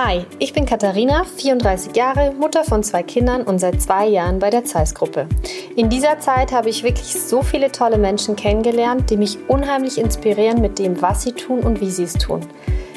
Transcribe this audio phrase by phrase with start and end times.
[0.00, 4.48] Hi, ich bin Katharina, 34 Jahre, Mutter von zwei Kindern und seit zwei Jahren bei
[4.48, 5.26] der Zeiss-Gruppe.
[5.74, 10.60] In dieser Zeit habe ich wirklich so viele tolle Menschen kennengelernt, die mich unheimlich inspirieren
[10.60, 12.46] mit dem, was sie tun und wie sie es tun.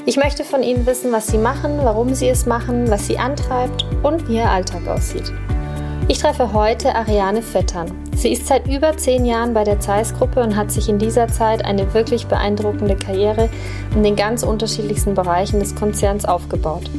[0.05, 3.83] Ich möchte von ihnen wissen, was sie machen, warum sie es machen, was sie antreibt
[4.03, 5.33] und wie ihr Alltag aussieht.
[6.11, 7.89] Ich treffe heute Ariane Vettern.
[8.17, 11.63] Sie ist seit über zehn Jahren bei der Zeiss-Gruppe und hat sich in dieser Zeit
[11.63, 13.47] eine wirklich beeindruckende Karriere
[13.95, 16.91] in den ganz unterschiedlichsten Bereichen des Konzerns aufgebaut.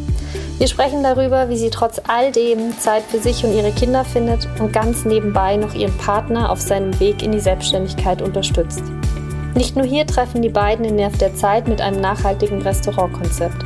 [0.56, 4.48] Wir sprechen darüber, wie sie trotz all dem Zeit für sich und ihre Kinder findet
[4.58, 8.82] und ganz nebenbei noch ihren Partner auf seinem Weg in die Selbstständigkeit unterstützt.
[9.54, 13.62] Nicht nur hier treffen die beiden den Nerv der Zeit mit einem nachhaltigen Restaurantkonzept.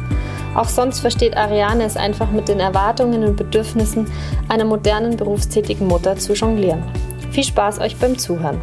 [0.56, 4.10] Auch sonst versteht Ariane es einfach mit den Erwartungen und Bedürfnissen
[4.48, 6.82] einer modernen berufstätigen Mutter zu jonglieren.
[7.30, 8.58] Viel Spaß euch beim Zuhören.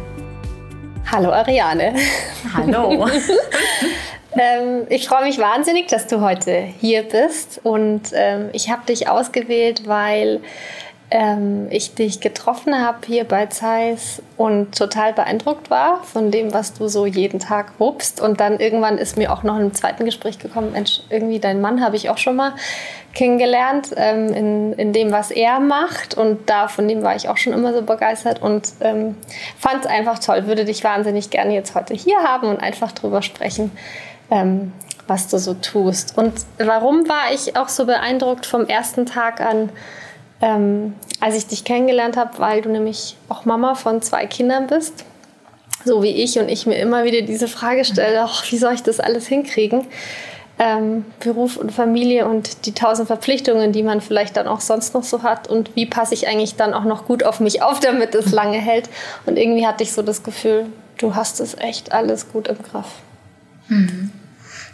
[1.12, 1.94] Hallo Ariane.
[2.52, 3.06] Hallo.
[4.32, 9.08] ähm, ich freue mich wahnsinnig, dass du heute hier bist und ähm, ich habe dich
[9.08, 10.40] ausgewählt, weil
[11.14, 16.74] ähm, ich dich getroffen habe hier bei Zeiss und total beeindruckt war von dem, was
[16.74, 18.20] du so jeden Tag wuppst.
[18.20, 21.84] Und dann irgendwann ist mir auch noch im zweiten Gespräch gekommen, Mensch, irgendwie dein Mann
[21.84, 22.54] habe ich auch schon mal
[23.14, 26.16] kennengelernt ähm, in, in dem, was er macht.
[26.16, 29.14] Und da von dem war ich auch schon immer so begeistert und ähm,
[29.56, 30.48] fand es einfach toll.
[30.48, 33.70] Würde dich wahnsinnig gerne jetzt heute hier haben und einfach drüber sprechen.
[34.32, 34.72] Ähm,
[35.06, 36.16] was du so tust.
[36.16, 39.68] Und warum war ich auch so beeindruckt vom ersten Tag an,
[40.44, 45.06] ähm, als ich dich kennengelernt habe, weil du nämlich auch Mama von zwei Kindern bist,
[45.86, 48.82] so wie ich, und ich mir immer wieder diese Frage stelle, ach, wie soll ich
[48.82, 49.86] das alles hinkriegen?
[50.58, 55.02] Ähm, Beruf und Familie und die tausend Verpflichtungen, die man vielleicht dann auch sonst noch
[55.02, 58.14] so hat und wie passe ich eigentlich dann auch noch gut auf mich auf, damit
[58.14, 58.90] es lange hält.
[59.24, 60.66] Und irgendwie hatte ich so das Gefühl,
[60.98, 62.86] du hast es echt alles gut im Griff.
[63.68, 64.12] Mhm.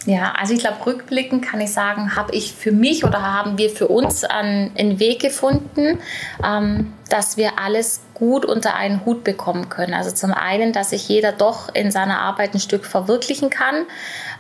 [0.07, 3.69] Ja, also ich glaube, rückblickend kann ich sagen, habe ich für mich oder haben wir
[3.69, 5.99] für uns einen Weg gefunden,
[6.43, 9.93] ähm, dass wir alles gut unter einen Hut bekommen können.
[9.93, 13.85] Also zum einen, dass sich jeder doch in seiner Arbeit ein Stück verwirklichen kann.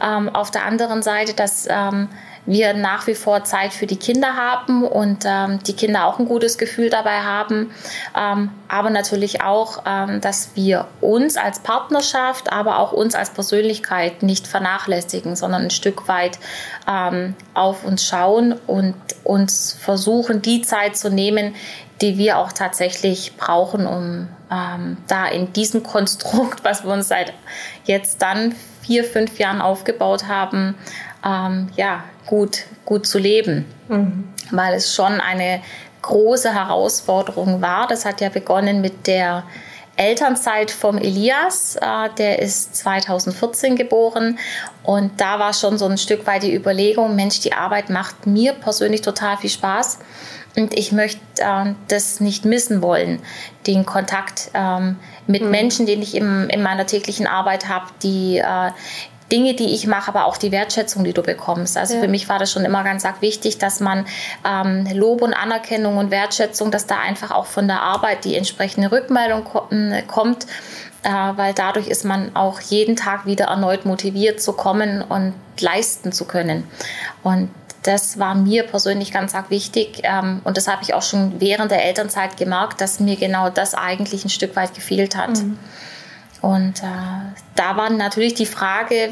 [0.03, 2.09] Ähm, auf der anderen Seite, dass ähm,
[2.47, 6.27] wir nach wie vor Zeit für die Kinder haben und ähm, die Kinder auch ein
[6.27, 7.71] gutes Gefühl dabei haben.
[8.19, 14.23] Ähm, aber natürlich auch, ähm, dass wir uns als Partnerschaft, aber auch uns als Persönlichkeit
[14.23, 16.39] nicht vernachlässigen, sondern ein Stück weit
[16.89, 21.55] ähm, auf uns schauen und uns versuchen, die Zeit zu nehmen,
[22.01, 27.33] die wir auch tatsächlich brauchen, um ähm, da in diesem Konstrukt, was wir uns seit
[27.85, 30.75] jetzt dann vier, fünf Jahren aufgebaut haben,
[31.25, 33.65] ähm, ja, gut, gut zu leben.
[33.89, 34.29] Mhm.
[34.51, 35.61] Weil es schon eine
[36.03, 37.87] große Herausforderung war.
[37.87, 39.45] Das hat ja begonnen mit der
[39.97, 41.77] Elternzeit vom Elias.
[41.77, 44.39] Äh, der ist 2014 geboren.
[44.83, 48.55] Und da war schon so ein Stück weit die Überlegung, Mensch, die Arbeit macht mir
[48.55, 49.99] persönlich total viel Spaß.
[50.57, 53.21] Und ich möchte äh, das nicht missen wollen,
[53.67, 55.51] den Kontakt ähm, mit mhm.
[55.51, 58.71] Menschen, den ich im, in meiner täglichen Arbeit habe, die äh,
[59.31, 61.77] Dinge, die ich mache, aber auch die Wertschätzung, die du bekommst.
[61.77, 62.01] Also ja.
[62.01, 64.07] für mich war das schon immer ganz arg wichtig, dass man
[64.47, 68.91] ähm, Lob und Anerkennung und Wertschätzung, dass da einfach auch von der Arbeit die entsprechende
[68.93, 69.45] Rückmeldung
[70.07, 70.47] kommt.
[71.03, 76.13] Äh, weil dadurch ist man auch jeden Tag wieder erneut motiviert zu kommen und leisten
[76.13, 76.65] zu können.
[77.23, 77.49] Und
[77.83, 81.71] das war mir persönlich ganz arg wichtig ähm, und das habe ich auch schon während
[81.71, 85.39] der Elternzeit gemerkt, dass mir genau das eigentlich ein Stück weit gefehlt hat.
[85.39, 85.59] Mhm.
[86.41, 86.87] Und äh,
[87.55, 89.11] da war natürlich die Frage,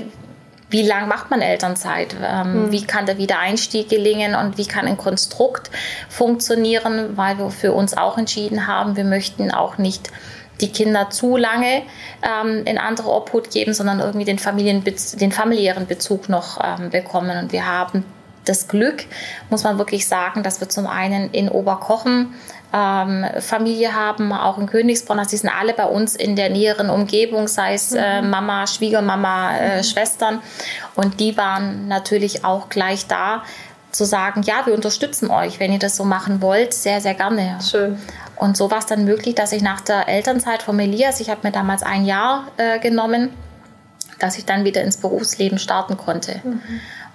[0.70, 2.14] wie lang macht man Elternzeit?
[2.22, 2.72] Ähm, mhm.
[2.72, 5.70] Wie kann der Wiedereinstieg gelingen und wie kann ein Konstrukt
[6.08, 7.16] funktionieren?
[7.16, 10.10] Weil wir für uns auch entschieden haben, wir möchten auch nicht
[10.60, 11.82] die Kinder zu lange
[12.22, 17.38] ähm, in andere Obhut geben, sondern irgendwie den, Familienbez den familiären Bezug noch ähm, bekommen.
[17.38, 18.04] Und wir haben
[18.44, 19.04] das Glück,
[19.50, 22.34] muss man wirklich sagen, dass wir zum einen in Oberkochen
[22.72, 25.18] ähm, Familie haben, auch in Königsbronn.
[25.18, 28.30] Also die sind alle bei uns in der näheren Umgebung, sei es äh, mhm.
[28.30, 29.84] Mama, Schwiegermama, äh, mhm.
[29.84, 30.40] Schwestern.
[30.94, 33.42] Und die waren natürlich auch gleich da,
[33.90, 37.58] zu sagen, ja, wir unterstützen euch, wenn ihr das so machen wollt, sehr, sehr gerne.
[37.62, 37.98] Schön.
[38.36, 41.40] Und so war es dann möglich, dass ich nach der Elternzeit von Elias, ich habe
[41.42, 43.30] mir damals ein Jahr äh, genommen,
[44.18, 46.40] dass ich dann wieder ins Berufsleben starten konnte.
[46.44, 46.60] Mhm.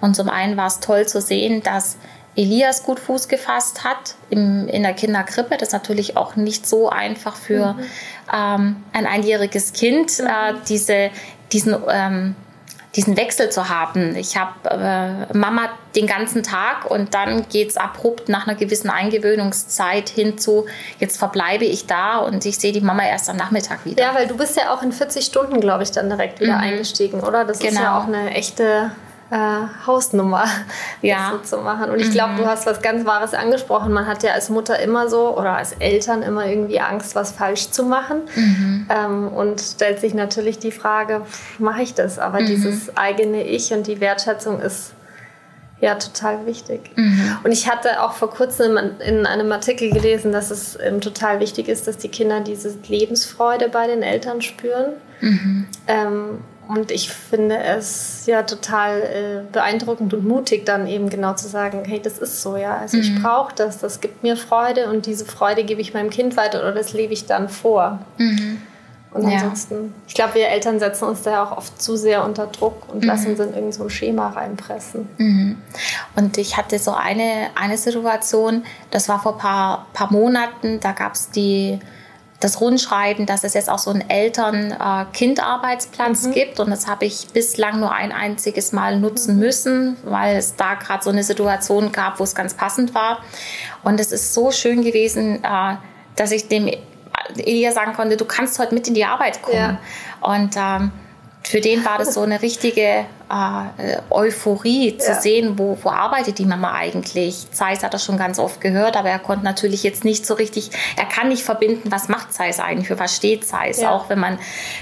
[0.00, 1.96] Und zum einen war es toll zu sehen, dass
[2.36, 5.56] Elias gut Fuß gefasst hat im, in der Kinderkrippe.
[5.56, 7.84] Das ist natürlich auch nicht so einfach für mhm.
[8.32, 10.26] ähm, ein einjähriges Kind, mhm.
[10.26, 11.10] äh, diese,
[11.52, 12.34] diesen, ähm,
[12.96, 14.16] diesen Wechsel zu haben.
[14.16, 18.90] Ich habe äh, Mama den ganzen Tag und dann geht es abrupt nach einer gewissen
[18.90, 20.66] Eingewöhnungszeit hinzu,
[20.98, 24.02] jetzt verbleibe ich da und ich sehe die Mama erst am Nachmittag wieder.
[24.02, 26.64] Ja, weil du bist ja auch in 40 Stunden, glaube ich, dann direkt wieder mhm.
[26.64, 27.44] eingestiegen, oder?
[27.44, 27.70] Das genau.
[27.70, 27.98] ist ja genau.
[27.98, 28.90] auch eine echte
[29.30, 30.44] äh, Hausnummer
[31.02, 31.32] ja.
[31.32, 31.90] so zu machen.
[31.90, 32.38] Und ich glaube, mhm.
[32.38, 33.92] du hast was ganz Wahres angesprochen.
[33.92, 37.70] Man hat ja als Mutter immer so oder als Eltern immer irgendwie Angst, was falsch
[37.70, 38.22] zu machen.
[38.34, 38.86] Mhm.
[38.88, 41.22] Ähm, und stellt sich natürlich die Frage,
[41.58, 42.18] mache ich das?
[42.18, 42.46] Aber mhm.
[42.46, 44.92] dieses eigene Ich und die Wertschätzung ist
[45.80, 46.90] ja total wichtig.
[46.96, 47.38] Mhm.
[47.44, 51.68] Und ich hatte auch vor kurzem in einem Artikel gelesen, dass es ähm, total wichtig
[51.68, 54.92] ist, dass die Kinder diese Lebensfreude bei den Eltern spüren.
[55.20, 55.66] Mhm.
[55.86, 56.38] Ähm,
[56.68, 61.82] und ich finde es ja total äh, beeindruckend und mutig, dann eben genau zu sagen,
[61.84, 62.76] hey, das ist so, ja.
[62.76, 63.02] Also mhm.
[63.02, 66.60] ich brauche das, das gibt mir Freude und diese Freude gebe ich meinem Kind weiter
[66.60, 68.00] oder das lebe ich dann vor.
[68.18, 68.62] Mhm.
[69.14, 69.90] Und ansonsten, ja.
[70.08, 73.02] ich glaube, wir Eltern setzen uns da ja auch oft zu sehr unter Druck und
[73.02, 73.08] mhm.
[73.08, 75.08] lassen uns in irgend so ein Schema reinpressen.
[75.18, 75.56] Mhm.
[76.16, 80.90] Und ich hatte so eine, eine Situation, das war vor ein paar, paar Monaten, da
[80.90, 81.78] gab es die
[82.40, 86.32] das Rundschreiben, dass es jetzt auch so einen Eltern-Kind-Arbeitsplatz mhm.
[86.32, 86.58] gibt.
[86.60, 89.40] Und das habe ich bislang nur ein einziges Mal nutzen mhm.
[89.40, 93.22] müssen, weil es da gerade so eine Situation gab, wo es ganz passend war.
[93.82, 95.76] Und es ist so schön gewesen, äh,
[96.16, 96.70] dass ich dem
[97.36, 99.56] Elia sagen konnte, du kannst heute mit in die Arbeit kommen.
[99.56, 99.78] Ja.
[100.20, 100.90] Und ähm,
[101.42, 103.04] für den war das so eine richtige äh,
[104.10, 105.20] Euphorie zu ja.
[105.20, 107.50] sehen, wo, wo arbeitet die Mama eigentlich.
[107.50, 110.70] Zeiss hat er schon ganz oft gehört, aber er konnte natürlich jetzt nicht so richtig,
[110.96, 113.80] er kann nicht verbinden, was macht Zeiss eigentlich, für was steht Zeiss.
[113.80, 113.90] Ja.
[113.90, 114.38] Auch wenn man,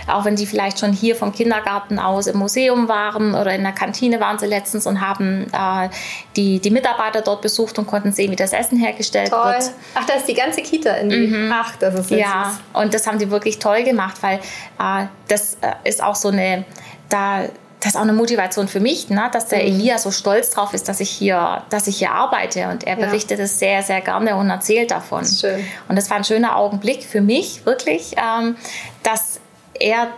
[0.09, 3.73] auch wenn die vielleicht schon hier vom Kindergarten aus im Museum waren oder in der
[3.73, 5.89] Kantine waren sie letztens und haben äh,
[6.37, 9.53] die, die Mitarbeiter dort besucht und konnten sehen, wie das Essen hergestellt toll.
[9.53, 9.71] wird.
[9.95, 11.27] Ach, da ist die ganze Kita in die.
[11.29, 11.53] Mhm.
[11.53, 14.39] Ach, das ist Ja, und das haben die wirklich toll gemacht, weil
[14.79, 16.65] äh, das äh, ist auch so eine,
[17.09, 17.45] da
[17.83, 19.29] das ist auch eine Motivation für mich, ne?
[19.33, 19.81] dass der mhm.
[19.81, 22.69] Elia so stolz drauf ist, dass ich hier, dass ich hier arbeite.
[22.69, 25.21] Und er berichtet es sehr, sehr gerne und erzählt davon.
[25.21, 25.43] Das.
[25.89, 28.57] Und das war ein schöner Augenblick für mich, wirklich, ähm,
[29.03, 29.41] dass
[29.75, 30.13] er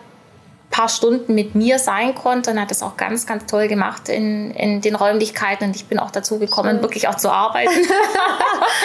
[0.75, 4.51] paar Stunden mit mir sein konnte und hat das auch ganz, ganz toll gemacht in,
[4.51, 5.69] in den Räumlichkeiten.
[5.69, 6.83] Und ich bin auch dazu gekommen, Schön.
[6.83, 7.71] wirklich auch zu arbeiten.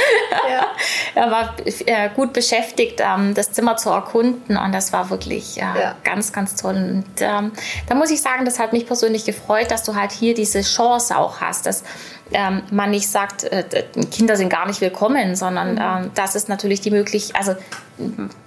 [0.49, 0.67] ja.
[1.15, 5.61] Er war äh, gut beschäftigt, ähm, das Zimmer zu erkunden und das war wirklich äh,
[5.61, 5.95] ja.
[6.03, 6.75] ganz, ganz toll.
[6.75, 7.53] Und ähm,
[7.87, 11.17] da muss ich sagen, das hat mich persönlich gefreut, dass du halt hier diese Chance
[11.17, 11.83] auch hast, dass
[12.31, 13.63] ähm, man nicht sagt, äh,
[14.11, 17.55] Kinder sind gar nicht willkommen, sondern ähm, das ist natürlich die Möglichkeit, also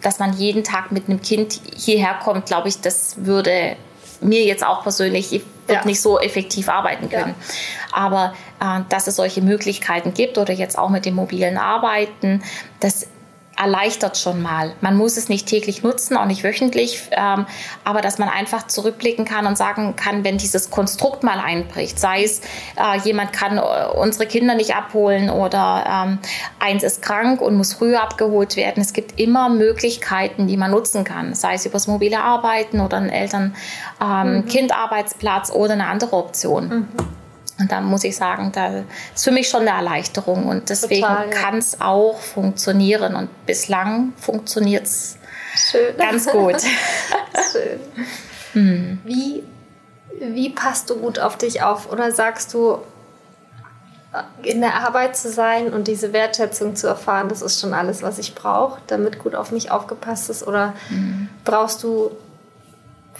[0.00, 3.76] dass man jeden Tag mit einem Kind hierher kommt, glaube ich, das würde
[4.20, 5.84] mir jetzt auch persönlich, ich würde ja.
[5.84, 7.34] nicht so effektiv arbeiten können.
[7.36, 7.92] Ja.
[7.92, 12.42] Aber äh, dass es solche Möglichkeiten gibt oder jetzt auch mit dem mobilen Arbeiten,
[12.80, 13.08] das
[13.56, 14.72] erleichtert schon mal.
[14.80, 17.46] Man muss es nicht täglich nutzen, auch nicht wöchentlich, ähm,
[17.84, 22.24] aber dass man einfach zurückblicken kann und sagen kann, wenn dieses Konstrukt mal einbricht, sei
[22.24, 22.40] es
[22.76, 23.62] äh, jemand kann äh,
[23.94, 26.18] unsere Kinder nicht abholen oder ähm,
[26.58, 28.80] eins ist krank und muss früher abgeholt werden.
[28.80, 33.10] Es gibt immer Möglichkeiten, die man nutzen kann, sei es übers mobile Arbeiten oder ein
[33.10, 35.60] Eltern-Kind-Arbeitsplatz ähm, mhm.
[35.60, 36.68] oder eine andere Option.
[36.68, 36.88] Mhm.
[37.62, 38.82] Und da muss ich sagen, da
[39.14, 41.24] ist für mich schon eine Erleichterung und deswegen ja.
[41.30, 45.16] kann es auch funktionieren und bislang funktioniert es
[45.96, 46.56] ganz gut.
[47.52, 47.80] Schön.
[48.54, 49.00] Mhm.
[49.04, 49.44] Wie,
[50.18, 52.78] wie passt du gut auf dich auf oder sagst du,
[54.42, 58.18] in der Arbeit zu sein und diese Wertschätzung zu erfahren, das ist schon alles, was
[58.18, 60.46] ich brauche, damit gut auf mich aufgepasst ist?
[60.46, 61.28] Oder mhm.
[61.44, 62.10] brauchst du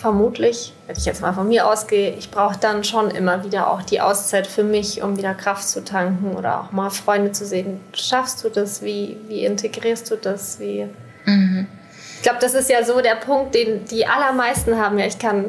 [0.02, 3.82] vermutlich, wenn ich jetzt mal von mir ausgehe, ich brauche dann schon immer wieder auch
[3.82, 7.80] die Auszeit für mich, um wieder Kraft zu tanken oder auch mal Freunde zu sehen.
[7.94, 8.82] Schaffst du das?
[8.82, 10.58] Wie, wie integrierst du das?
[10.58, 10.88] Wie
[11.24, 11.68] mhm.
[12.16, 14.96] Ich glaube, das ist ja so der Punkt, den die allermeisten haben.
[14.96, 15.46] Ja, ich kann,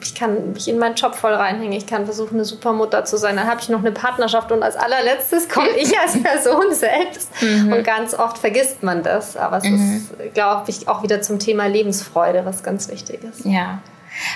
[0.00, 1.72] ich kann mich in meinen Job voll reinhängen.
[1.72, 3.36] Ich kann versuchen, eine super Mutter zu sein.
[3.36, 7.30] Dann habe ich noch eine Partnerschaft und als allerletztes komme ich als Person selbst.
[7.40, 7.72] Mhm.
[7.72, 9.36] Und ganz oft vergisst man das.
[9.36, 10.08] Aber es mhm.
[10.18, 13.44] ist, glaube ich, auch wieder zum Thema Lebensfreude, was ganz wichtig ist.
[13.44, 13.78] Ja.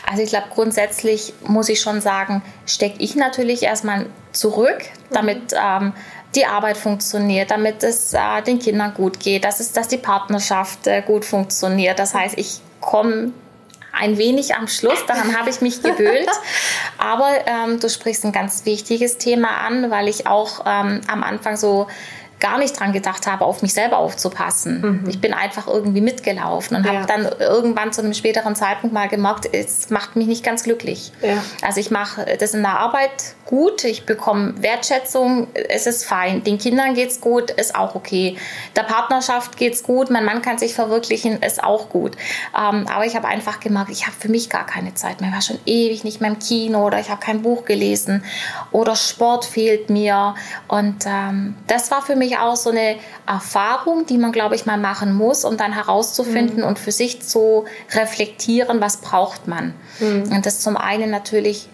[0.09, 5.93] Also ich glaube, grundsätzlich muss ich schon sagen, stecke ich natürlich erstmal zurück, damit ähm,
[6.35, 10.87] die Arbeit funktioniert, damit es äh, den Kindern gut geht, dass, es, dass die Partnerschaft
[10.87, 11.99] äh, gut funktioniert.
[11.99, 13.33] Das heißt, ich komme
[13.93, 16.31] ein wenig am Schluss, daran habe ich mich gewöhnt.
[16.99, 21.57] Aber ähm, du sprichst ein ganz wichtiges Thema an, weil ich auch ähm, am Anfang
[21.57, 21.89] so
[22.41, 24.81] gar nicht dran gedacht habe, auf mich selber aufzupassen.
[24.81, 25.09] Mhm.
[25.09, 26.95] Ich bin einfach irgendwie mitgelaufen und ja.
[26.95, 31.13] habe dann irgendwann zu einem späteren Zeitpunkt mal gemerkt, es macht mich nicht ganz glücklich.
[31.23, 31.43] Ja.
[31.63, 33.11] Also ich mache das in der Arbeit
[33.51, 36.45] gut, ich bekomme Wertschätzung, es ist fein.
[36.45, 38.37] Den Kindern geht es gut, ist auch okay.
[38.77, 42.17] Der Partnerschaft geht es gut, mein Mann kann sich verwirklichen, ist auch gut.
[42.57, 45.31] Ähm, aber ich habe einfach gemerkt, ich habe für mich gar keine Zeit mehr.
[45.31, 48.25] Ich war schon ewig nicht mehr im Kino oder ich habe kein Buch gelesen
[48.71, 50.37] oder Sport fehlt mir.
[50.69, 52.97] Und ähm, das war für mich auch so eine
[53.27, 56.65] Erfahrung, die man, glaube ich, mal machen muss, um dann herauszufinden mhm.
[56.65, 59.75] und für sich zu reflektieren, was braucht man.
[59.99, 60.33] Mhm.
[60.33, 61.69] Und das zum einen natürlich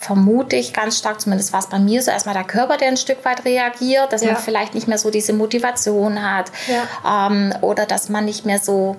[0.00, 2.96] vermute ich ganz stark, zumindest war es bei mir so, erstmal der Körper, der ein
[2.96, 4.32] Stück weit reagiert, dass ja.
[4.32, 7.26] man vielleicht nicht mehr so diese Motivation hat ja.
[7.28, 8.96] ähm, oder dass man nicht mehr so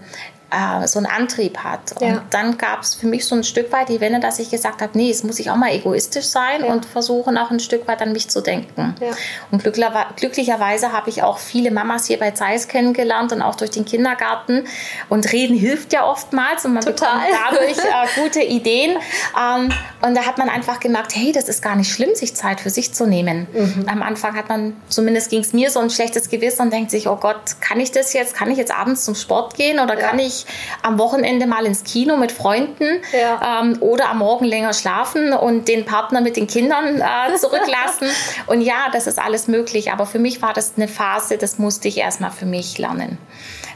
[0.52, 1.94] äh, so einen Antrieb hat.
[2.02, 2.24] Und ja.
[2.30, 4.98] dann gab es für mich so ein Stück weit die Wende, dass ich gesagt habe,
[4.98, 6.72] nee, es muss ich auch mal egoistisch sein ja.
[6.72, 8.96] und versuchen auch ein Stück weit an mich zu denken.
[9.00, 9.12] Ja.
[9.50, 13.86] Und glücklicherweise habe ich auch viele Mamas hier bei Zeiss kennengelernt und auch durch den
[13.86, 14.66] Kindergarten.
[15.10, 17.20] Und reden hilft ja oftmals und man Total.
[17.20, 18.98] bekommt dadurch äh, gute Ideen.
[19.40, 19.70] Ähm,
[20.02, 22.70] und da hat man einfach gemerkt, hey, das ist gar nicht schlimm, sich Zeit für
[22.70, 23.48] sich zu nehmen.
[23.54, 23.86] Mhm.
[23.88, 27.08] Am Anfang hat man, zumindest ging es mir so ein schlechtes Gewissen und denkt sich,
[27.08, 28.36] oh Gott, kann ich das jetzt?
[28.36, 30.41] Kann ich jetzt abends zum Sport gehen oder kann ich
[30.82, 33.62] am Wochenende mal ins Kino mit Freunden ja.
[33.62, 38.08] ähm, oder am Morgen länger schlafen und den Partner mit den Kindern äh, zurücklassen.
[38.48, 39.92] und ja, das ist alles möglich.
[39.92, 43.18] Aber für mich war das eine Phase, das musste ich erstmal für mich lernen.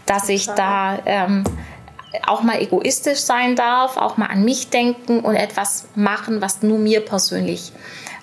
[0.05, 1.43] Dass ich da ähm,
[2.27, 6.77] auch mal egoistisch sein darf, auch mal an mich denken und etwas machen, was nur
[6.77, 7.71] mir persönlich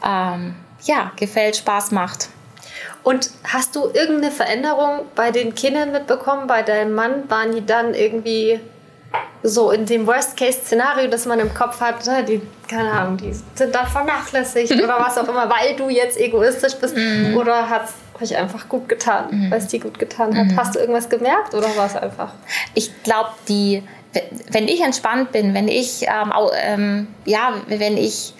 [0.05, 2.29] ähm, ja, gefällt, Spaß macht.
[3.03, 7.29] Und hast du irgendeine Veränderung bei den Kindern mitbekommen, bei deinem Mann?
[7.29, 8.61] Waren die dann irgendwie
[9.43, 13.75] so in dem Worst-Case-Szenario, das man im Kopf hat, ne, die, keine Ahnung, die sind
[13.75, 16.97] dann vernachlässigt oder was auch immer, weil du jetzt egoistisch bist?
[16.97, 17.37] Mhm.
[17.37, 19.51] Oder hat es euch einfach gut getan, mhm.
[19.51, 20.47] weil es dir gut getan hat?
[20.47, 20.57] Mhm.
[20.57, 22.33] Hast du irgendwas gemerkt oder war es einfach?
[22.75, 23.83] Ich glaube, die,
[24.51, 28.35] wenn ich entspannt bin, wenn ich, ähm, ähm, ja, wenn ich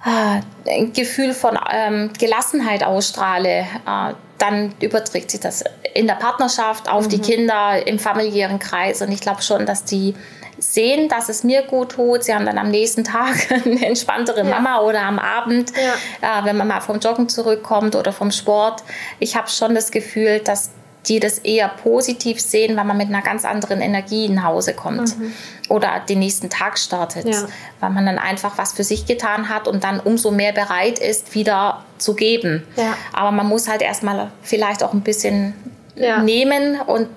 [0.00, 5.64] ein Gefühl von ähm, Gelassenheit ausstrahle, äh, dann überträgt sich das
[5.94, 7.08] in der Partnerschaft, auf mhm.
[7.08, 9.02] die Kinder, im familiären Kreis.
[9.02, 10.14] Und ich glaube schon, dass die
[10.58, 12.24] sehen, dass es mir gut tut.
[12.24, 14.44] Sie haben dann am nächsten Tag eine entspanntere ja.
[14.44, 16.40] Mama oder am Abend, ja.
[16.40, 18.82] äh, wenn man mal vom Joggen zurückkommt oder vom Sport.
[19.18, 20.70] Ich habe schon das Gefühl, dass
[21.08, 25.18] die das eher positiv sehen, weil man mit einer ganz anderen Energie nach Hause kommt
[25.18, 25.32] mhm.
[25.68, 27.46] oder den nächsten Tag startet, ja.
[27.80, 31.34] weil man dann einfach was für sich getan hat und dann umso mehr bereit ist,
[31.34, 32.66] wieder zu geben.
[32.76, 32.96] Ja.
[33.12, 35.54] Aber man muss halt erstmal vielleicht auch ein bisschen
[35.94, 36.22] ja.
[36.22, 37.08] nehmen und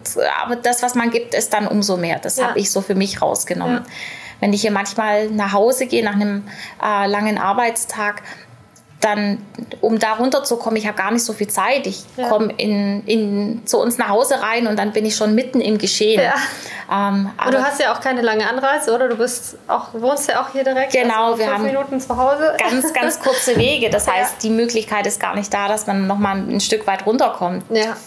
[0.43, 2.19] aber das, was man gibt, ist dann umso mehr.
[2.19, 3.81] Das habe ich so für mich rausgenommen.
[4.39, 6.43] Wenn ich hier manchmal nach Hause gehe nach einem
[6.83, 8.23] äh, langen Arbeitstag,
[9.01, 9.39] dann,
[9.81, 11.87] um da runterzukommen, ich habe gar nicht so viel Zeit.
[11.87, 12.29] Ich ja.
[12.29, 15.77] komme in, in, zu uns nach Hause rein und dann bin ich schon mitten im
[15.77, 16.21] Geschehen.
[16.21, 16.33] Ja.
[16.91, 19.07] Ähm, aber du hast ja auch keine lange Anreise, oder?
[19.07, 20.93] Du bist auch, wohnst ja auch hier direkt.
[20.93, 22.55] Genau, also wir haben Minuten zu Hause.
[22.57, 23.89] Ganz, ganz kurze Wege.
[23.89, 24.37] Das heißt, ja.
[24.43, 27.63] die Möglichkeit ist gar nicht da, dass man noch mal ein Stück weit runterkommt.
[27.69, 27.97] Ja.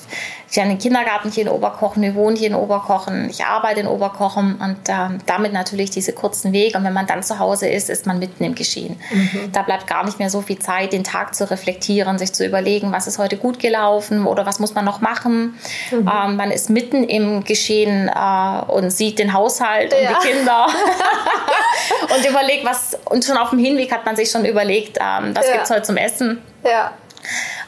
[0.54, 3.88] Ich habe einen Kindergarten hier in Oberkochen, wir wohnen hier in Oberkochen, ich arbeite in
[3.88, 6.78] Oberkochen und äh, damit natürlich diese kurzen Wege.
[6.78, 8.96] Und wenn man dann zu Hause ist, ist man mitten im Geschehen.
[9.10, 9.50] Mhm.
[9.50, 12.92] Da bleibt gar nicht mehr so viel Zeit, den Tag zu reflektieren, sich zu überlegen,
[12.92, 15.58] was ist heute gut gelaufen oder was muss man noch machen.
[15.90, 16.08] Mhm.
[16.08, 20.10] Ähm, man ist mitten im Geschehen äh, und sieht den Haushalt ja.
[20.10, 20.68] und die Kinder
[22.16, 22.96] und überlegt, was.
[23.06, 25.54] Und schon auf dem Hinweg hat man sich schon überlegt, ähm, was ja.
[25.54, 26.40] gibt es heute zum Essen.
[26.62, 26.92] Ja.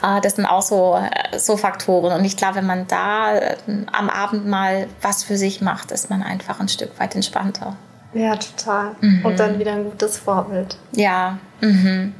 [0.03, 2.17] Äh, das sind auch so, äh, so Faktoren.
[2.17, 3.55] Und ich glaube, wenn man da äh,
[3.91, 7.75] am Abend mal was für sich macht, ist man einfach ein Stück weit entspannter.
[8.13, 8.95] Ja, total.
[9.01, 9.25] Mhm.
[9.25, 10.77] Und dann wieder ein gutes Vorbild.
[10.93, 11.37] Ja.
[11.61, 12.15] Mhm.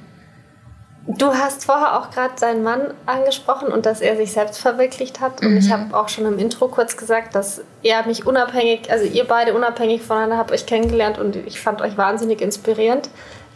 [1.09, 5.41] Du hast vorher auch gerade seinen Mann angesprochen und dass er sich selbst verwirklicht hat.
[5.41, 5.57] Und mhm.
[5.57, 9.53] ich habe auch schon im Intro kurz gesagt, dass er mich unabhängig, also ihr beide
[9.53, 13.09] unabhängig voneinander habt euch kennengelernt und ich fand euch wahnsinnig inspirierend.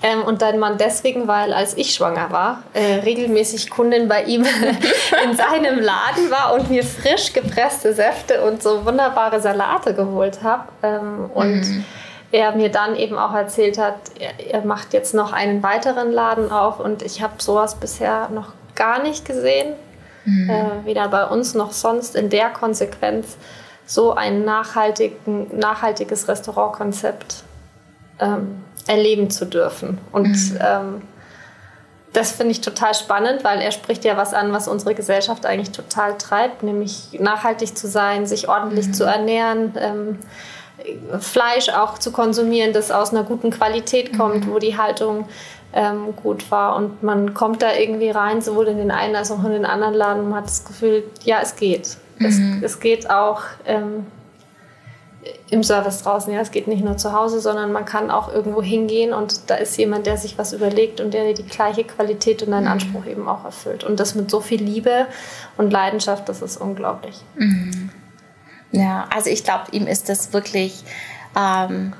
[0.04, 4.46] Ähm, und dein Mann deswegen, weil als ich schwanger war, äh, regelmäßig Kundin bei ihm
[5.24, 10.64] in seinem Laden war und mir frisch gepresste Säfte und so wunderbare Salate geholt habe.
[10.82, 11.86] Ähm, und mhm.
[12.32, 16.52] er mir dann eben auch erzählt hat, er, er, macht jetzt noch einen weiteren Laden
[16.52, 19.76] auf und ich habe sowas bisher noch gar nicht gesehen.
[20.26, 20.50] Mhm.
[20.50, 23.38] Äh, weder bei uns noch sonst in der Konsequenz
[23.86, 27.44] so ein nachhaltigen, nachhaltiges Restaurantkonzept.
[28.20, 29.98] Ähm, erleben zu dürfen.
[30.12, 30.60] Und mhm.
[30.60, 31.02] ähm,
[32.14, 35.72] das finde ich total spannend, weil er spricht ja was an, was unsere Gesellschaft eigentlich
[35.72, 38.94] total treibt, nämlich nachhaltig zu sein, sich ordentlich mhm.
[38.94, 40.20] zu ernähren, ähm,
[41.20, 44.52] Fleisch auch zu konsumieren, das aus einer guten Qualität kommt, mhm.
[44.52, 45.28] wo die Haltung
[45.74, 46.76] ähm, gut war.
[46.76, 49.94] Und man kommt da irgendwie rein, sowohl in den einen als auch in den anderen
[49.94, 51.98] Laden und man hat das Gefühl, ja, es geht.
[52.20, 52.62] Es, mhm.
[52.64, 53.42] es geht auch.
[53.66, 54.08] Ähm,
[55.50, 56.34] im Service draußen.
[56.34, 59.56] Ja, es geht nicht nur zu Hause, sondern man kann auch irgendwo hingehen und da
[59.56, 62.72] ist jemand, der sich was überlegt und der die gleiche Qualität und einen mhm.
[62.72, 63.84] Anspruch eben auch erfüllt.
[63.84, 65.08] Und das mit so viel Liebe
[65.58, 67.20] und Leidenschaft, das ist unglaublich.
[67.36, 67.90] Mhm.
[68.72, 70.84] Ja, also ich glaube, ihm ist das wirklich.
[71.38, 71.94] Ähm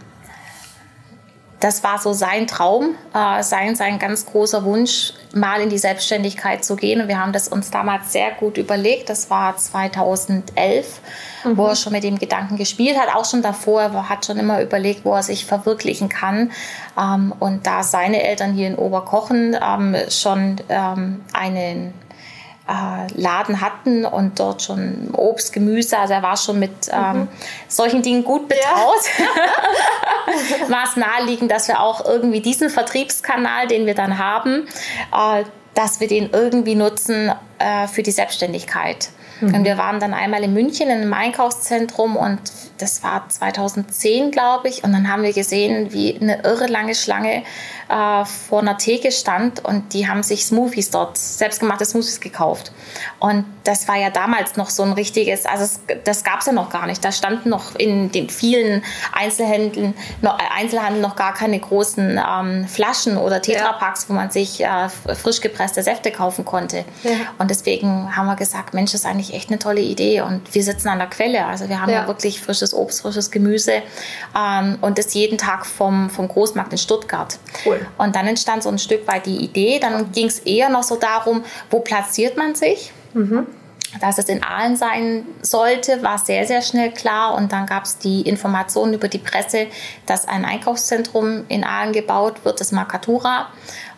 [1.62, 6.66] das war so sein Traum, äh, sein, sein ganz großer Wunsch, mal in die Selbstständigkeit
[6.66, 7.02] zu gehen.
[7.02, 9.10] Und wir haben das uns damals sehr gut überlegt.
[9.10, 11.00] Das war 2011,
[11.44, 11.58] mhm.
[11.58, 13.14] wo er schon mit dem Gedanken gespielt hat.
[13.16, 16.52] Auch schon davor, er hat schon immer überlegt, wo er sich verwirklichen kann.
[16.98, 21.94] Ähm, und da seine Eltern hier in Oberkochen ähm, schon ähm, einen
[22.72, 27.28] äh, Laden hatten und dort schon Obst, Gemüse, also er war schon mit ähm, mhm.
[27.68, 29.02] solchen Dingen gut betraut.
[29.18, 30.70] Ja.
[30.70, 34.68] war es naheliegend, dass wir auch irgendwie diesen Vertriebskanal, den wir dann haben,
[35.14, 35.44] äh,
[35.74, 39.10] dass wir den irgendwie nutzen äh, für die Selbstständigkeit.
[39.42, 39.56] Mhm.
[39.56, 42.40] Und wir waren dann einmal in München in einem Einkaufszentrum und
[42.78, 44.84] das war 2010, glaube ich.
[44.84, 47.44] Und dann haben wir gesehen, wie eine irre lange Schlange
[47.90, 52.72] äh, vor einer Theke stand und die haben sich Smoothies dort, selbstgemachte Smoothies gekauft.
[53.20, 56.54] Und das war ja damals noch so ein richtiges, also es, das gab es ja
[56.54, 57.04] noch gar nicht.
[57.04, 58.84] Da standen noch in den vielen
[59.14, 64.10] Einzelhändeln, noch, äh, Einzelhandel noch gar keine großen ähm, Flaschen oder Tetrapacks, ja.
[64.10, 66.86] wo man sich äh, frisch gepresste Säfte kaufen konnte.
[67.04, 67.12] Ja.
[67.38, 70.22] Und deswegen haben wir gesagt, Mensch, das ist eigentlich echt eine tolle Idee.
[70.22, 71.46] Und wir sitzen an der Quelle.
[71.46, 73.82] Also wir haben ja, ja wirklich frisches Obst, frisches Gemüse
[74.38, 77.38] ähm, und das jeden Tag vom, vom Großmarkt in Stuttgart.
[77.66, 77.86] Cool.
[77.98, 79.80] Und dann entstand so ein Stück weit die Idee.
[79.80, 82.92] Dann ging es eher noch so darum, wo platziert man sich?
[83.14, 83.48] Mhm.
[84.00, 87.34] Dass es in Aalen sein sollte, war sehr, sehr schnell klar.
[87.36, 89.68] Und dann gab es die Information über die Presse,
[90.06, 93.48] dass ein Einkaufszentrum in Aalen gebaut wird, das Makatura.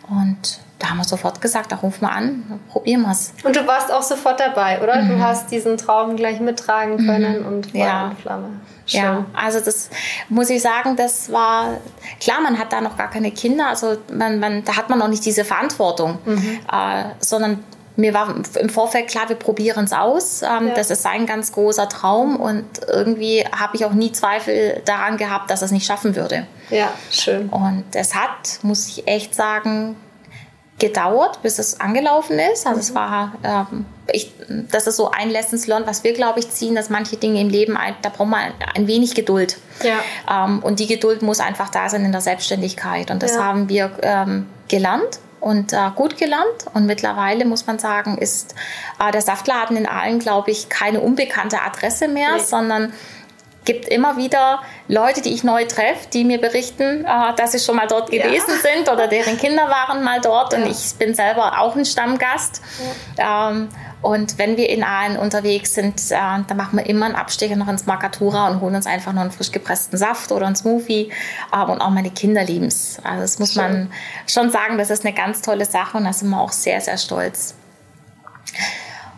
[0.08, 3.32] Und da haben wir sofort gesagt, da rufen wir an, probieren wir es.
[3.44, 5.02] Und du warst auch sofort dabei, oder?
[5.02, 5.08] Mhm.
[5.10, 7.46] Du hast diesen Traum gleich mittragen können mhm.
[7.46, 8.04] und Feuer ja.
[8.08, 8.48] und Flamme.
[8.86, 9.00] Schön.
[9.00, 9.88] Ja, also das
[10.28, 11.78] muss ich sagen, das war
[12.20, 15.08] klar, man hat da noch gar keine Kinder, also man, man, da hat man noch
[15.08, 16.60] nicht diese Verantwortung, mhm.
[16.70, 17.64] äh, sondern
[17.96, 20.42] mir war im Vorfeld klar, wir probieren es aus.
[20.42, 20.74] Ähm, ja.
[20.74, 25.50] Das ist ein ganz großer Traum und irgendwie habe ich auch nie Zweifel daran gehabt,
[25.50, 26.46] dass es nicht schaffen würde.
[26.70, 27.48] Ja, schön.
[27.50, 29.96] Und es hat, muss ich echt sagen,
[30.78, 32.66] gedauert, bis es angelaufen ist.
[32.66, 32.80] Also mhm.
[32.80, 34.32] es war, ähm, ich,
[34.70, 37.48] das ist so ein Lessons learned, was wir, glaube ich, ziehen, dass manche Dinge im
[37.48, 39.58] Leben, da braucht man ein wenig Geduld.
[39.82, 40.44] Ja.
[40.44, 43.10] Ähm, und die Geduld muss einfach da sein in der Selbstständigkeit.
[43.10, 43.44] Und das ja.
[43.44, 46.66] haben wir ähm, gelernt und äh, gut gelernt.
[46.72, 48.54] Und mittlerweile muss man sagen, ist
[48.98, 52.42] äh, der Saftladen in Aalen, glaube ich, keine unbekannte Adresse mehr, nee.
[52.42, 52.92] sondern
[53.64, 57.76] gibt immer wieder Leute, die ich neu treffe, die mir berichten, äh, dass sie schon
[57.76, 58.74] mal dort gewesen ja.
[58.74, 60.58] sind oder deren Kinder waren mal dort ja.
[60.58, 62.60] und ich bin selber auch ein Stammgast.
[63.18, 63.50] Ja.
[63.50, 63.68] Ähm,
[64.02, 67.68] und wenn wir in Aalen unterwegs sind, äh, dann machen wir immer einen Abstecher noch
[67.68, 71.10] ins Markatura und holen uns einfach noch einen frisch gepressten Saft oder einen Smoothie.
[71.50, 72.98] Äh, und auch meine Kinder lieben es.
[73.02, 73.62] Also das muss Schön.
[73.62, 73.92] man
[74.26, 76.98] schon sagen, das ist eine ganz tolle Sache und da sind wir auch sehr, sehr
[76.98, 77.54] stolz.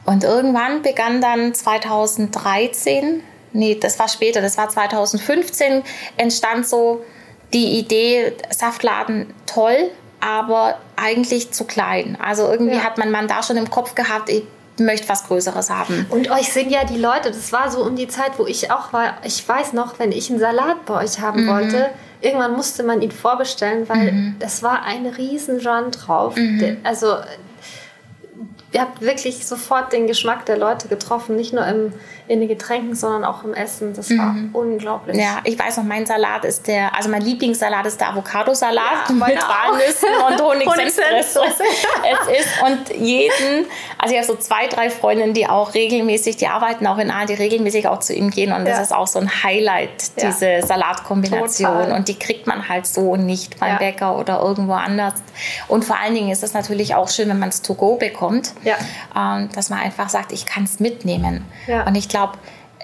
[0.05, 3.25] Und irgendwann begann dann 2013
[3.57, 5.83] nee, das war später, das war 2015,
[6.17, 7.05] entstand so
[7.53, 9.91] die Idee, Saftladen toll,
[10.21, 12.19] aber eigentlich zu klein.
[12.21, 12.85] Also irgendwie ja.
[12.85, 14.45] hat mein Mann da schon im Kopf gehabt, ich
[14.79, 16.07] möchte was Größeres haben.
[16.11, 18.93] Und euch sind ja die Leute, das war so um die Zeit, wo ich auch
[18.93, 21.49] war, ich weiß noch, wenn ich einen Salat bei euch haben mhm.
[21.49, 21.91] wollte,
[22.21, 24.37] irgendwann musste man ihn vorbestellen, weil mhm.
[24.39, 26.37] das war ein riesen Run drauf.
[26.37, 26.79] Mhm.
[26.83, 27.17] Also
[28.73, 31.93] ihr habt wirklich sofort den Geschmack der Leute getroffen, nicht nur im
[32.29, 33.95] in den Getränken, sondern auch im Essen.
[33.95, 34.51] Das war mhm.
[34.53, 35.17] unglaublich.
[35.17, 39.15] Ja, ich weiß noch, mein Salat ist der, also mein Lieblingssalat ist der Avocado-Salat ja,
[39.15, 41.41] mit Walnüssen und Honigsenfresse.
[41.47, 43.67] es ist und jeden,
[43.99, 47.27] also ich habe so zwei, drei Freundinnen, die auch regelmäßig, die arbeiten auch in A,
[47.27, 48.73] die regelmäßig auch zu ihm gehen und ja.
[48.73, 50.67] das ist auch so ein Highlight, diese ja.
[50.67, 51.93] Salatkombination Total.
[51.93, 55.15] und die kriegt man halt so nicht beim Bäcker oder irgendwo anders.
[55.69, 58.53] Und vor allen Dingen ist es natürlich auch schön, wenn man es to go bekommt,
[58.65, 61.45] ähm, dass man einfach sagt, ich kann es mitnehmen.
[61.87, 62.39] Und ich glaube,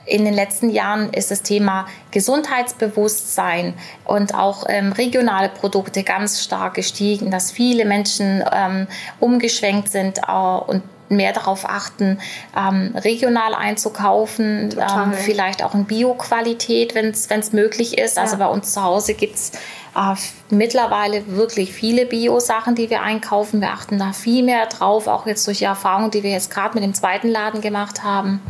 [0.05, 6.75] in den letzten Jahren ist das Thema Gesundheitsbewusstsein und auch ähm, regionale Produkte ganz stark
[6.75, 8.89] gestiegen, dass viele Menschen ähm,
[9.21, 10.83] umgeschwenkt sind äh, und
[11.17, 12.19] mehr darauf achten,
[12.57, 18.19] ähm, regional einzukaufen, ähm, vielleicht auch in Bio-Qualität, wenn es möglich ist.
[18.19, 18.47] Also ja.
[18.47, 19.53] bei uns zu Hause gibt es
[19.95, 20.15] äh,
[20.51, 23.61] mittlerweile wirklich viele Bio-Sachen, die wir einkaufen.
[23.61, 26.75] Wir achten da viel mehr drauf, auch jetzt durch die Erfahrung, die wir jetzt gerade
[26.75, 28.41] mit dem zweiten Laden gemacht haben.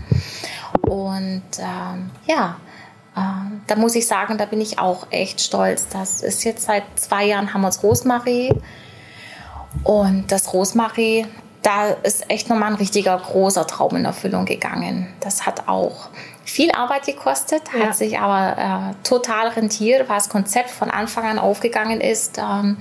[0.82, 2.56] Und ähm, ja,
[3.16, 5.88] ähm, da muss ich sagen, da bin ich auch echt stolz.
[5.88, 8.54] Das ist jetzt seit zwei Jahren haben wir uns Rosmarie.
[9.84, 11.26] Und das Rosmarie,
[11.62, 15.06] da ist echt nochmal ein richtiger großer Traum in Erfüllung gegangen.
[15.20, 16.08] Das hat auch
[16.44, 17.86] viel Arbeit gekostet, ja.
[17.86, 22.38] hat sich aber äh, total rentiert, weil das Konzept von Anfang an aufgegangen ist.
[22.38, 22.78] Ähm,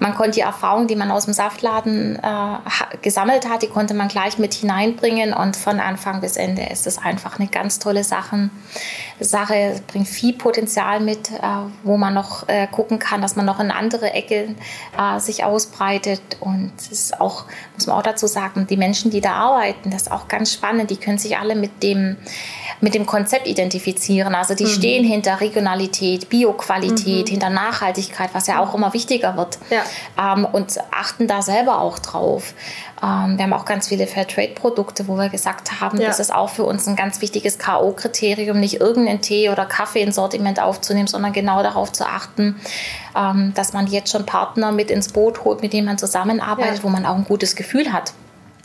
[0.00, 4.08] man konnte die Erfahrung, die man aus dem Saftladen äh, gesammelt hat, die konnte man
[4.08, 8.50] gleich mit hineinbringen und von Anfang bis Ende ist es einfach eine ganz tolle Sache.
[9.20, 11.42] Sache bringt viel Potenzial mit, äh,
[11.84, 14.56] wo man noch äh, gucken kann, dass man noch in andere Ecken
[14.98, 19.20] äh, sich ausbreitet und es ist auch, muss man auch dazu sagen, die Menschen, die
[19.20, 22.16] da arbeiten, das ist auch ganz spannend, die können sich alle mit dem
[22.80, 24.34] mit dem Konzept identifizieren.
[24.34, 24.68] Also die mhm.
[24.68, 27.30] stehen hinter Regionalität, Bioqualität, mhm.
[27.30, 29.58] hinter Nachhaltigkeit, was ja auch immer wichtiger wird.
[29.70, 29.82] Ja.
[30.20, 32.54] Ähm, und achten da selber auch drauf.
[33.02, 36.06] Ähm, wir haben auch ganz viele Fairtrade-Produkte, wo wir gesagt haben, ja.
[36.06, 40.16] das ist auch für uns ein ganz wichtiges K.O.-Kriterium, nicht irgendeinen Tee oder Kaffee ins
[40.16, 42.60] Sortiment aufzunehmen, sondern genau darauf zu achten,
[43.16, 46.82] ähm, dass man jetzt schon Partner mit ins Boot holt, mit denen man zusammenarbeitet, ja.
[46.82, 48.12] wo man auch ein gutes Gefühl hat.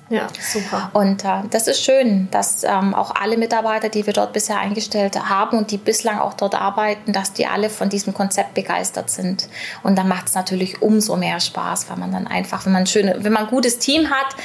[0.10, 0.92] Ja, super.
[0.94, 5.18] Und äh, das ist schön, dass ähm, auch alle Mitarbeiter, die wir dort bisher eingestellt
[5.18, 9.50] haben und die bislang auch dort arbeiten, dass die alle von diesem Konzept begeistert sind.
[9.82, 13.16] Und dann macht es natürlich umso mehr Spaß, weil man dann einfach, wenn man, schöne,
[13.20, 14.36] wenn man ein gutes Team hat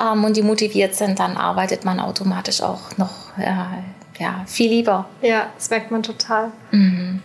[0.00, 5.06] ähm, und die motiviert sind, dann arbeitet man automatisch auch noch äh, ja, viel lieber.
[5.20, 6.52] Ja, das merkt man total.
[6.70, 7.22] Mhm.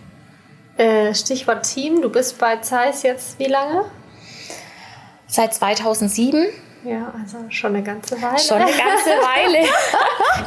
[0.76, 3.84] Äh, Stichwort Team, du bist bei Zeiss jetzt wie lange?
[5.28, 6.46] Seit 2007.
[6.84, 8.38] Ja, also schon eine ganze Weile.
[8.38, 9.66] Schon eine ganze Weile.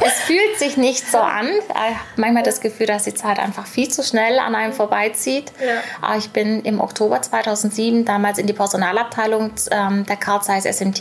[0.06, 1.48] es fühlt sich nicht so an.
[1.48, 5.52] Ich habe manchmal das Gefühl, dass die Zeit einfach viel zu schnell an einem vorbeizieht.
[5.60, 6.16] Ja.
[6.16, 11.00] Ich bin im Oktober 2007 damals in die Personalabteilung ähm, der Carl Zeiss SMT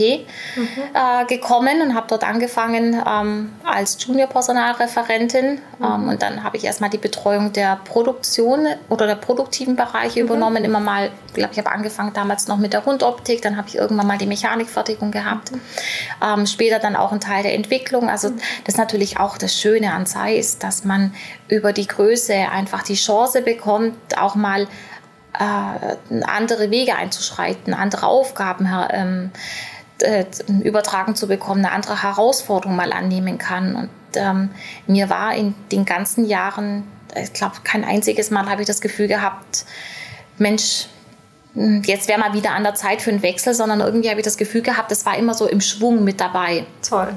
[0.56, 0.67] mhm.
[0.93, 5.62] Äh, gekommen und habe dort angefangen ähm, als Junior-Personalreferentin.
[5.78, 5.86] Mhm.
[5.86, 10.26] Ähm, und dann habe ich erstmal die Betreuung der Produktion oder der produktiven Bereiche mhm.
[10.26, 10.63] übernommen.
[10.63, 13.76] Immer mal, ich glaube, ich habe angefangen damals noch mit der Rundoptik, dann habe ich
[13.76, 15.52] irgendwann mal die Mechanikfertigung gehabt gehabt.
[16.24, 18.10] Ähm, später dann auch ein Teil der Entwicklung.
[18.10, 21.13] Also das ist natürlich auch das Schöne an Zeiss, dass man
[21.48, 24.68] über die Größe einfach die Chance bekommt, auch mal
[25.38, 29.32] äh, andere Wege einzuschreiten, andere Aufgaben ähm,
[30.02, 30.26] äh,
[30.63, 33.76] übertragen zu bekommen, eine andere Herausforderung mal annehmen kann.
[33.76, 34.50] Und ähm,
[34.88, 36.84] mir war in den ganzen Jahren,
[37.16, 39.66] ich glaube, kein einziges Mal habe ich das Gefühl gehabt,
[40.38, 40.88] Mensch,
[41.58, 44.38] jetzt wäre mal wieder an der Zeit für einen Wechsel, sondern irgendwie habe ich das
[44.38, 46.65] Gefühl gehabt, das war immer so im Schwung mit dabei.
[46.88, 47.13] Toll.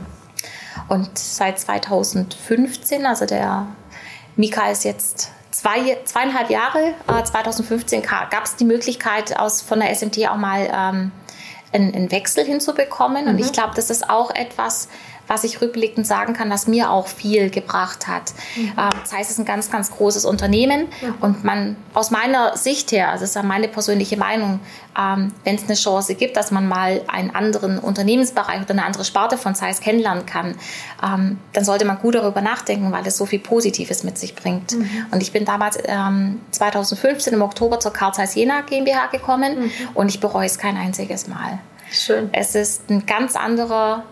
[0.88, 3.66] Und seit 2015, also der
[4.36, 9.94] Mika ist jetzt zwei, zweieinhalb Jahre, äh, 2015 gab es die Möglichkeit, aus, von der
[9.94, 11.12] SMT auch mal ähm,
[11.72, 13.24] einen, einen, Wechsel hinzubekommen.
[13.24, 13.30] Mhm.
[13.30, 14.88] Und ich glaube, das ist auch etwas,
[15.30, 18.34] was ich rückblickend sagen kann, was mir auch viel gebracht hat.
[18.56, 18.72] Mhm.
[18.76, 21.14] Ähm, das heißt, es ist ein ganz, ganz großes Unternehmen mhm.
[21.20, 24.58] und man aus meiner Sicht her, also das ist ja meine persönliche Meinung,
[24.98, 29.04] ähm, wenn es eine Chance gibt, dass man mal einen anderen Unternehmensbereich oder eine andere
[29.04, 30.56] Sparte von Zeiss kennenlernen kann,
[31.00, 34.72] ähm, dann sollte man gut darüber nachdenken, weil es so viel Positives mit sich bringt.
[34.72, 35.06] Mhm.
[35.12, 35.78] Und ich bin damals
[36.50, 39.70] 2015 im Oktober zur Carl Zeiss Jena GmbH gekommen mhm.
[39.94, 41.60] und ich bereue es kein einziges Mal.
[41.92, 42.30] Schön.
[42.32, 44.02] Es ist ein ganz anderer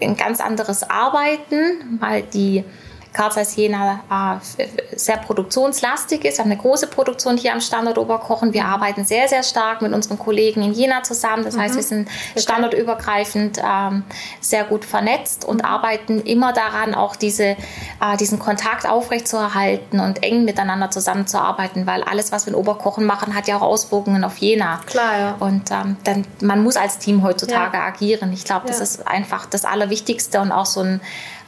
[0.00, 2.64] ein ganz anderes Arbeiten, weil die
[3.12, 4.66] Carl Zeiss Jena äh,
[4.96, 6.38] sehr produktionslastig ist.
[6.38, 8.52] Wir haben eine große Produktion hier am Standort Oberkochen.
[8.52, 11.44] Wir arbeiten sehr, sehr stark mit unseren Kollegen in Jena zusammen.
[11.44, 11.60] Das mhm.
[11.60, 14.04] heißt, wir sind standortübergreifend ähm,
[14.40, 20.44] sehr gut vernetzt und arbeiten immer daran, auch diese, äh, diesen Kontakt aufrechtzuerhalten und eng
[20.44, 24.80] miteinander zusammenzuarbeiten, weil alles, was wir in Oberkochen machen, hat ja auch Auswirkungen auf Jena.
[24.86, 25.36] Klar, ja.
[25.40, 27.84] Und ähm, dann, man muss als Team heutzutage ja.
[27.84, 28.32] agieren.
[28.32, 28.84] Ich glaube, das ja.
[28.84, 31.00] ist einfach das Allerwichtigste und auch so ein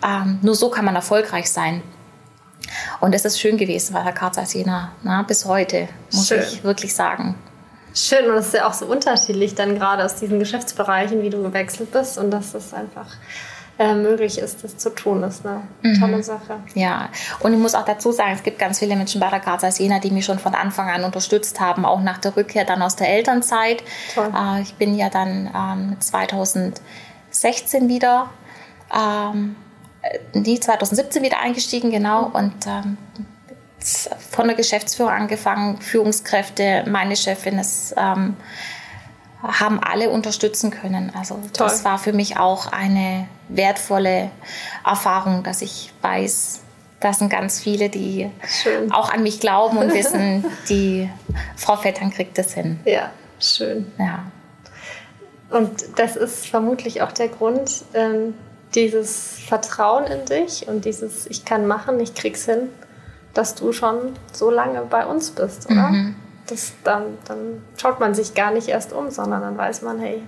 [0.04, 1.82] ähm, nur so kann man erfolgreich sein.
[3.00, 6.40] Und es ist schön gewesen bei der Karza Jena, na, bis heute, muss schön.
[6.40, 7.34] ich wirklich sagen.
[7.94, 11.42] Schön und es ist ja auch so unterschiedlich dann gerade aus diesen Geschäftsbereichen, wie du
[11.42, 13.08] gewechselt bist und dass es einfach
[13.80, 15.98] äh, möglich ist, das zu tun, ist eine mhm.
[15.98, 16.60] tolle Sache.
[16.74, 17.08] Ja,
[17.40, 19.98] und ich muss auch dazu sagen, es gibt ganz viele Menschen bei der Casa Jena,
[19.98, 23.08] die mich schon von Anfang an unterstützt haben, auch nach der Rückkehr dann aus der
[23.08, 23.82] Elternzeit.
[24.16, 28.28] Äh, ich bin ja dann ähm, 2016 wieder
[28.94, 29.56] ähm,
[30.02, 32.30] äh, 2017 wieder eingestiegen, genau.
[32.32, 32.96] Und ähm,
[34.30, 38.36] von der Geschäftsführung angefangen, Führungskräfte, meine Chefin, es ähm,
[39.42, 41.12] haben alle unterstützen können.
[41.16, 41.68] Also Toll.
[41.68, 44.30] das war für mich auch eine wertvolle
[44.84, 46.60] Erfahrung, dass ich weiß,
[47.00, 48.92] das sind ganz viele, die schön.
[48.92, 51.08] auch an mich glauben und wissen, die
[51.56, 52.80] Frau Vettern kriegt das hin.
[52.84, 53.90] Ja, schön.
[53.98, 54.24] Ja.
[55.48, 58.34] Und das ist vermutlich auch der Grund, ähm,
[58.74, 62.68] dieses Vertrauen in dich und dieses Ich kann machen, ich krieg's hin,
[63.34, 65.88] dass du schon so lange bei uns bist, oder?
[65.88, 66.16] Mhm.
[66.46, 70.22] Das, dann, dann schaut man sich gar nicht erst um, sondern dann weiß man, hey,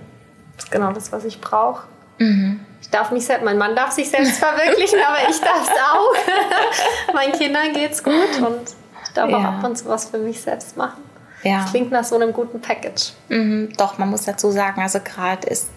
[0.55, 1.87] das ist genau das, was ich brauche.
[2.17, 2.61] Mhm.
[2.81, 7.13] Ich darf mich selbst, mein Mann darf sich selbst verwirklichen, aber ich darf es auch.
[7.13, 9.37] Meinen Kindern geht's gut und ich darf ja.
[9.37, 11.01] auch ab und zu was für mich selbst machen.
[11.43, 11.61] Ja.
[11.61, 13.11] Das klingt nach so einem guten Package.
[13.29, 15.69] Mhm, doch, man muss dazu sagen, also gerade ist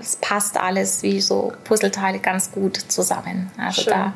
[0.00, 3.50] es passt alles wie so Puzzleteile ganz gut zusammen.
[3.58, 3.92] Also Schön.
[3.92, 4.12] da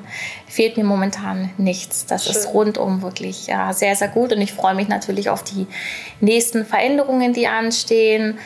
[0.46, 2.06] fehlt mir momentan nichts.
[2.06, 2.36] Das Schön.
[2.36, 5.66] ist rundum wirklich ja, sehr, sehr gut und ich freue mich natürlich auf die
[6.20, 8.38] nächsten Veränderungen, die anstehen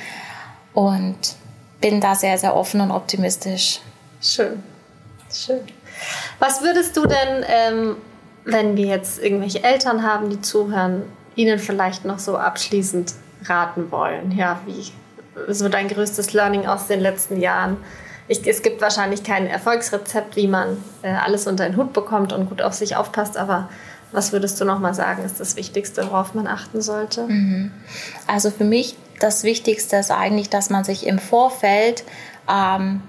[0.75, 1.17] und
[1.81, 3.81] bin da sehr, sehr offen und optimistisch.
[4.21, 4.63] Schön.
[5.33, 5.61] Schön.
[6.39, 7.97] Was würdest du denn, ähm,
[8.45, 11.03] wenn wir jetzt irgendwelche Eltern haben, die zuhören,
[11.35, 13.15] ihnen vielleicht noch so abschließend
[13.45, 14.33] raten wollen?
[14.33, 14.93] Ja, wie
[15.53, 17.77] so dein größtes Learning aus den letzten Jahren?
[18.29, 22.49] Ich, es gibt wahrscheinlich kein Erfolgsrezept, wie man äh, alles unter den Hut bekommt und
[22.49, 23.69] gut auf sich aufpasst, aber
[24.13, 27.27] was würdest du noch mal sagen, ist das Wichtigste, worauf man achten sollte?
[27.27, 27.73] Mhm.
[28.27, 32.05] Also für mich das Wichtigste ist eigentlich, dass man sich im Vorfeld
[32.49, 33.01] ähm,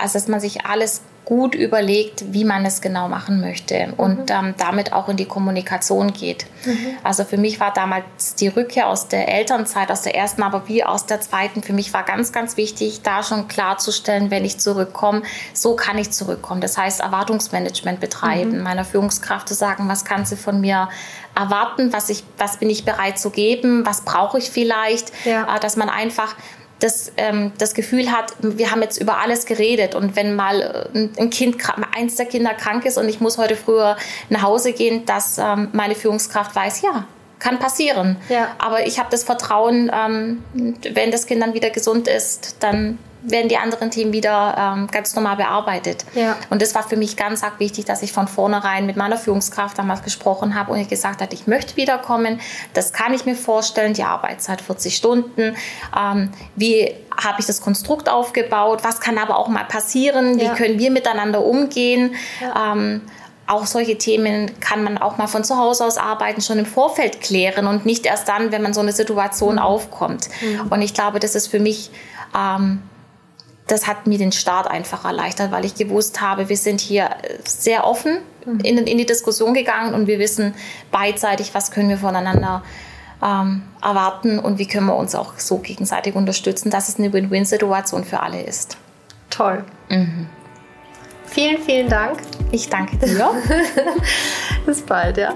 [0.00, 4.26] also dass man sich alles gut überlegt, wie man es genau machen möchte und mhm.
[4.30, 6.44] ähm, damit auch in die Kommunikation geht.
[6.64, 6.98] Mhm.
[7.04, 10.82] Also für mich war damals die Rückkehr aus der Elternzeit, aus der ersten, aber wie
[10.82, 15.22] aus der zweiten, für mich war ganz, ganz wichtig, da schon klarzustellen, wenn ich zurückkomme,
[15.54, 16.60] so kann ich zurückkommen.
[16.60, 18.64] Das heißt, Erwartungsmanagement betreiben, mhm.
[18.64, 20.88] meiner Führungskraft zu sagen, was kann sie von mir
[21.36, 25.54] erwarten, was, ich, was bin ich bereit zu geben, was brauche ich vielleicht, ja.
[25.54, 26.34] äh, dass man einfach
[26.80, 29.94] das, ähm, das Gefühl hat, wir haben jetzt über alles geredet.
[29.94, 31.56] Und wenn mal äh, ein Kind,
[31.96, 33.96] eins der Kinder krank ist und ich muss heute früher
[34.28, 37.06] nach Hause gehen, dass ähm, meine Führungskraft weiß, ja,
[37.40, 38.16] kann passieren.
[38.28, 38.48] Ja.
[38.58, 40.44] Aber ich habe das Vertrauen, ähm,
[40.92, 45.14] wenn das Kind dann wieder gesund ist, dann werden die anderen Themen wieder ähm, ganz
[45.14, 46.04] normal bearbeitet.
[46.14, 46.36] Ja.
[46.48, 49.78] Und das war für mich ganz arg wichtig, dass ich von vornherein mit meiner Führungskraft
[49.78, 52.40] damals gesprochen habe und ich gesagt habe, ich möchte wiederkommen,
[52.72, 55.56] das kann ich mir vorstellen, die Arbeitszeit 40 Stunden,
[55.96, 60.54] ähm, wie habe ich das Konstrukt aufgebaut, was kann aber auch mal passieren, wie ja.
[60.54, 62.14] können wir miteinander umgehen.
[62.40, 62.72] Ja.
[62.72, 63.02] Ähm,
[63.50, 67.20] auch solche Themen kann man auch mal von zu Hause aus arbeiten, schon im Vorfeld
[67.20, 69.60] klären und nicht erst dann, wenn man so eine Situation mhm.
[69.60, 70.28] aufkommt.
[70.40, 70.68] Mhm.
[70.68, 71.90] Und ich glaube, das ist für mich
[72.36, 72.82] ähm,
[73.70, 77.10] das hat mir den Start einfach erleichtert, weil ich gewusst habe, wir sind hier
[77.44, 78.60] sehr offen mhm.
[78.60, 80.54] in, in, die Diskussion gegangen und wir wissen
[80.90, 82.62] beidseitig, was können wir voneinander
[83.22, 88.04] ähm, erwarten und wie können wir uns auch so gegenseitig unterstützen, dass es eine Win-Win-Situation
[88.04, 88.76] für alle ist.
[89.28, 89.64] Toll.
[89.88, 90.28] Mhm.
[91.30, 92.18] Vielen, vielen Dank.
[92.50, 93.30] Ich danke dir.
[94.66, 95.34] Bis bald, ja.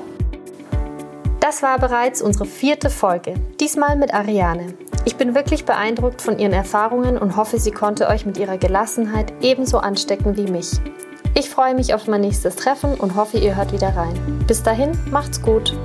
[1.39, 4.75] Das war bereits unsere vierte Folge, diesmal mit Ariane.
[5.05, 9.33] Ich bin wirklich beeindruckt von ihren Erfahrungen und hoffe, sie konnte euch mit ihrer Gelassenheit
[9.41, 10.71] ebenso anstecken wie mich.
[11.35, 14.15] Ich freue mich auf mein nächstes Treffen und hoffe, ihr hört wieder rein.
[14.47, 15.77] Bis dahin, macht's gut.